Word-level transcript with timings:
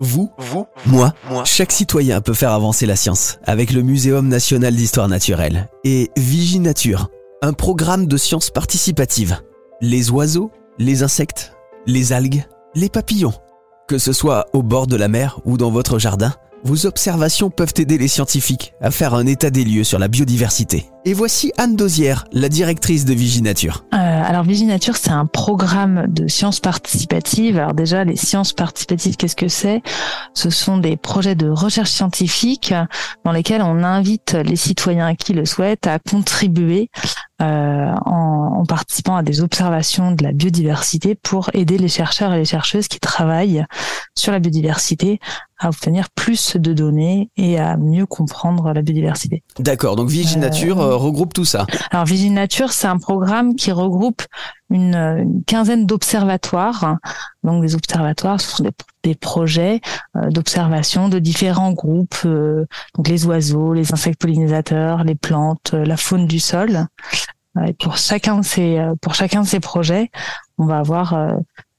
Vous, 0.00 0.30
vous, 0.36 0.66
moi, 0.84 1.14
moi, 1.30 1.44
chaque 1.46 1.72
citoyen 1.72 2.20
peut 2.20 2.34
faire 2.34 2.52
avancer 2.52 2.84
la 2.84 2.96
science 2.96 3.38
avec 3.44 3.72
le 3.72 3.80
Muséum 3.80 4.28
national 4.28 4.76
d'histoire 4.76 5.08
naturelle 5.08 5.70
et 5.84 6.10
Viginature, 6.18 7.08
un 7.40 7.54
programme 7.54 8.06
de 8.06 8.18
sciences 8.18 8.50
participatives. 8.50 9.40
Les 9.80 10.10
oiseaux, 10.10 10.50
les 10.78 11.02
insectes, 11.02 11.54
les 11.86 12.12
algues, 12.12 12.44
les 12.74 12.90
papillons. 12.90 13.32
Que 13.88 13.96
ce 13.96 14.12
soit 14.12 14.46
au 14.52 14.62
bord 14.62 14.86
de 14.86 14.96
la 14.96 15.08
mer 15.08 15.40
ou 15.46 15.56
dans 15.56 15.70
votre 15.70 15.98
jardin, 15.98 16.34
vos 16.66 16.84
observations 16.84 17.48
peuvent 17.48 17.74
aider 17.78 17.96
les 17.96 18.08
scientifiques 18.08 18.74
à 18.80 18.90
faire 18.90 19.14
un 19.14 19.24
état 19.26 19.50
des 19.50 19.64
lieux 19.64 19.84
sur 19.84 20.00
la 20.00 20.08
biodiversité. 20.08 20.86
Et 21.04 21.12
voici 21.12 21.52
Anne 21.56 21.76
Dosière, 21.76 22.24
la 22.32 22.48
directrice 22.48 23.04
de 23.04 23.14
Viginature. 23.14 23.84
Euh, 23.94 23.96
alors 23.96 24.42
Viginature, 24.42 24.96
c'est 24.96 25.12
un 25.12 25.26
programme 25.26 26.06
de 26.08 26.26
sciences 26.26 26.58
participatives. 26.58 27.56
Alors 27.56 27.74
déjà, 27.74 28.02
les 28.02 28.16
sciences 28.16 28.52
participatives, 28.52 29.16
qu'est-ce 29.16 29.36
que 29.36 29.46
c'est? 29.46 29.82
Ce 30.34 30.50
sont 30.50 30.78
des 30.78 30.96
projets 30.96 31.36
de 31.36 31.48
recherche 31.48 31.90
scientifique 31.90 32.74
dans 33.24 33.30
lesquels 33.30 33.62
on 33.62 33.84
invite 33.84 34.32
les 34.32 34.56
citoyens 34.56 35.14
qui 35.14 35.32
le 35.32 35.44
souhaitent 35.44 35.86
à 35.86 36.00
contribuer 36.00 36.90
euh, 37.40 37.94
en, 38.06 38.55
participant 38.76 39.16
à 39.16 39.22
des 39.22 39.40
observations 39.40 40.12
de 40.12 40.22
la 40.22 40.32
biodiversité 40.32 41.14
pour 41.14 41.48
aider 41.54 41.78
les 41.78 41.88
chercheurs 41.88 42.34
et 42.34 42.38
les 42.38 42.44
chercheuses 42.44 42.88
qui 42.88 43.00
travaillent 43.00 43.64
sur 44.14 44.32
la 44.32 44.38
biodiversité 44.38 45.18
à 45.58 45.68
obtenir 45.68 46.10
plus 46.10 46.56
de 46.58 46.74
données 46.74 47.30
et 47.38 47.58
à 47.58 47.78
mieux 47.78 48.04
comprendre 48.04 48.74
la 48.74 48.82
biodiversité. 48.82 49.42
D'accord, 49.58 49.96
donc 49.96 50.10
Viginature 50.10 50.78
euh, 50.78 50.94
regroupe 50.96 51.32
tout 51.32 51.46
ça. 51.46 51.66
Alors 51.90 52.04
Viginature, 52.04 52.72
c'est 52.72 52.86
un 52.86 52.98
programme 52.98 53.54
qui 53.54 53.72
regroupe 53.72 54.22
une, 54.68 54.94
une 54.94 55.42
quinzaine 55.44 55.86
d'observatoires. 55.86 56.98
Donc 57.42 57.62
des 57.62 57.74
observatoires, 57.74 58.38
ce 58.38 58.56
sont 58.56 58.64
des, 58.64 58.72
des 59.02 59.14
projets 59.14 59.80
euh, 60.16 60.28
d'observation 60.28 61.08
de 61.08 61.18
différents 61.18 61.72
groupes, 61.72 62.20
euh, 62.26 62.66
donc 62.94 63.08
les 63.08 63.24
oiseaux, 63.24 63.72
les 63.72 63.94
insectes 63.94 64.20
pollinisateurs, 64.20 65.04
les 65.04 65.14
plantes, 65.14 65.72
euh, 65.72 65.86
la 65.86 65.96
faune 65.96 66.26
du 66.26 66.40
sol. 66.40 66.86
Et 67.66 67.72
pour 67.72 67.96
chacun 67.96 68.38
de 68.38 68.44
ces 68.44 68.78
pour 69.00 69.14
chacun 69.14 69.42
de 69.42 69.46
ces 69.46 69.60
projets, 69.60 70.10
on 70.58 70.66
va 70.66 70.78
avoir 70.78 71.14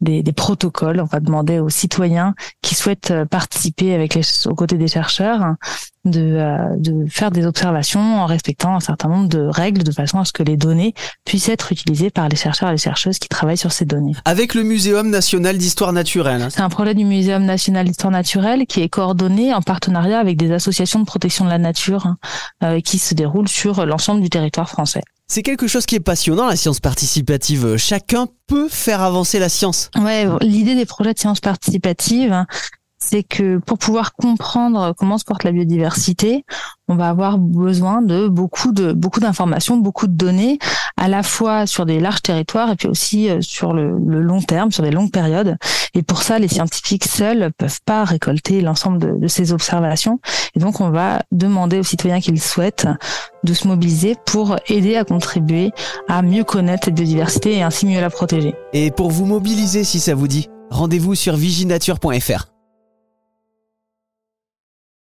des, 0.00 0.22
des, 0.22 0.32
protocoles. 0.32 1.00
On 1.00 1.06
va 1.06 1.20
demander 1.20 1.58
aux 1.58 1.68
citoyens 1.68 2.34
qui 2.62 2.74
souhaitent 2.74 3.10
euh, 3.10 3.24
participer 3.24 3.94
avec 3.94 4.14
les, 4.14 4.22
aux 4.46 4.54
côtés 4.54 4.76
des 4.76 4.88
chercheurs 4.88 5.54
de, 6.04 6.20
euh, 6.20 6.58
de 6.76 7.06
faire 7.10 7.30
des 7.30 7.46
observations 7.46 8.20
en 8.20 8.26
respectant 8.26 8.76
un 8.76 8.80
certain 8.80 9.08
nombre 9.08 9.28
de 9.28 9.40
règles 9.40 9.82
de 9.82 9.90
façon 9.90 10.18
à 10.18 10.24
ce 10.24 10.32
que 10.32 10.42
les 10.42 10.56
données 10.56 10.94
puissent 11.24 11.48
être 11.48 11.72
utilisées 11.72 12.10
par 12.10 12.28
les 12.28 12.36
chercheurs 12.36 12.68
et 12.68 12.72
les 12.72 12.78
chercheuses 12.78 13.18
qui 13.18 13.28
travaillent 13.28 13.58
sur 13.58 13.72
ces 13.72 13.84
données. 13.84 14.14
Avec 14.24 14.54
le 14.54 14.62
Muséum 14.62 15.10
national 15.10 15.58
d'histoire 15.58 15.92
naturelle. 15.92 16.46
C'est 16.50 16.60
un 16.60 16.68
projet 16.68 16.94
du 16.94 17.04
Muséum 17.04 17.44
national 17.44 17.86
d'histoire 17.86 18.12
naturelle 18.12 18.66
qui 18.66 18.82
est 18.82 18.88
coordonné 18.88 19.52
en 19.52 19.62
partenariat 19.62 20.18
avec 20.18 20.36
des 20.36 20.52
associations 20.52 21.00
de 21.00 21.04
protection 21.04 21.44
de 21.44 21.50
la 21.50 21.58
nature 21.58 22.14
euh, 22.62 22.80
qui 22.80 22.98
se 22.98 23.14
déroulent 23.14 23.48
sur 23.48 23.84
l'ensemble 23.84 24.20
du 24.20 24.30
territoire 24.30 24.68
français. 24.68 25.02
C'est 25.30 25.42
quelque 25.42 25.66
chose 25.66 25.84
qui 25.84 25.94
est 25.94 26.00
passionnant, 26.00 26.46
la 26.46 26.56
science 26.56 26.80
participative. 26.80 27.76
Chacun 27.76 28.28
peut 28.46 28.66
faire 28.68 29.02
avancer 29.02 29.38
la 29.38 29.50
science. 29.50 29.90
Ouais, 30.00 30.26
l'idée 30.40 30.74
des 30.74 30.86
projets 30.86 31.12
de 31.12 31.18
science 31.18 31.40
participative, 31.40 32.46
c'est 32.98 33.22
que 33.22 33.58
pour 33.58 33.78
pouvoir 33.78 34.14
comprendre 34.14 34.94
comment 34.96 35.18
se 35.18 35.24
porte 35.24 35.44
la 35.44 35.52
biodiversité, 35.52 36.44
on 36.88 36.96
va 36.96 37.10
avoir 37.10 37.38
besoin 37.38 38.00
de 38.00 38.26
beaucoup 38.26 38.72
de 38.72 38.92
beaucoup 38.92 39.20
d'informations, 39.20 39.76
beaucoup 39.76 40.06
de 40.06 40.14
données, 40.14 40.58
à 40.98 41.08
la 41.08 41.22
fois 41.22 41.66
sur 41.66 41.86
des 41.86 42.00
larges 42.00 42.22
territoires 42.22 42.70
et 42.70 42.76
puis 42.76 42.88
aussi 42.88 43.30
euh, 43.30 43.40
sur 43.40 43.72
le, 43.72 43.96
long 43.98 44.40
terme, 44.42 44.70
sur 44.72 44.82
des 44.82 44.90
longues 44.90 45.10
périodes. 45.10 45.56
Et 45.94 46.02
pour 46.02 46.22
ça, 46.22 46.38
les 46.38 46.48
scientifiques 46.48 47.04
seuls 47.04 47.50
peuvent 47.56 47.80
pas 47.84 48.04
récolter 48.04 48.60
l'ensemble 48.60 48.98
de, 48.98 49.12
de 49.18 49.28
ces 49.28 49.52
observations. 49.52 50.20
Et 50.54 50.60
donc, 50.60 50.80
on 50.80 50.90
va 50.90 51.22
demander 51.32 51.78
aux 51.78 51.84
citoyens 51.84 52.20
qui 52.20 52.30
le 52.30 52.38
souhaitent 52.38 52.88
de 53.44 53.54
se 53.54 53.68
mobiliser 53.68 54.16
pour 54.26 54.56
aider 54.68 54.96
à 54.96 55.04
contribuer 55.04 55.70
à 56.08 56.22
mieux 56.22 56.44
connaître 56.44 56.86
cette 56.86 56.94
biodiversité 56.94 57.56
et 57.56 57.62
ainsi 57.62 57.86
mieux 57.86 58.00
la 58.00 58.10
protéger. 58.10 58.54
Et 58.72 58.90
pour 58.90 59.10
vous 59.10 59.26
mobiliser, 59.26 59.84
si 59.84 60.00
ça 60.00 60.14
vous 60.14 60.28
dit, 60.28 60.48
rendez-vous 60.70 61.14
sur 61.14 61.36
viginature.fr. 61.36 62.57